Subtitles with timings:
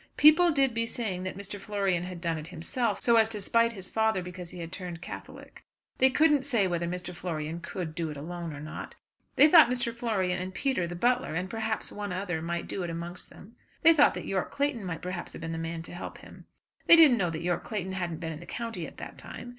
[0.17, 1.59] People did be saying that Mr.
[1.59, 4.99] Florian had done it himself, so as to spite his father because he had turned
[4.99, 5.63] Catholic.
[5.99, 7.13] They couldn't say whether Mr.
[7.13, 8.95] Florian could do it alone or not.
[9.35, 9.95] They thought Mr.
[9.95, 13.55] Florian and Peter, the butler, and perhaps one other, might do it amongst them.
[13.83, 16.45] They thought that Yorke Clayton might perhaps have been the man to help him.
[16.87, 19.49] They didn't know that Yorke Clayton hadn't been in the county at that time.